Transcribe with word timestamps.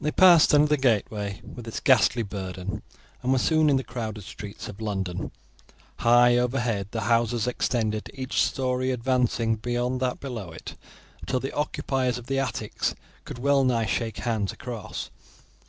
They 0.00 0.10
passed 0.10 0.52
under 0.52 0.66
the 0.66 0.76
gateway, 0.76 1.40
with 1.44 1.68
its 1.68 1.78
ghastly 1.78 2.24
burden, 2.24 2.82
and 3.22 3.30
were 3.30 3.38
soon 3.38 3.70
in 3.70 3.76
the 3.76 3.84
crowded 3.84 4.24
streets 4.24 4.66
of 4.68 4.80
London. 4.80 5.30
High 6.00 6.36
overhead 6.38 6.88
the 6.90 7.02
houses 7.02 7.46
extended, 7.46 8.10
each 8.12 8.42
story 8.42 8.90
advancing 8.90 9.54
beyond 9.54 10.00
that 10.00 10.18
below 10.18 10.50
it 10.50 10.74
until 11.20 11.38
the 11.38 11.52
occupiers 11.54 12.18
of 12.18 12.26
the 12.26 12.40
attics 12.40 12.96
could 13.24 13.38
well 13.38 13.62
nigh 13.62 13.86
shake 13.86 14.16
hands 14.16 14.50
across. 14.50 15.08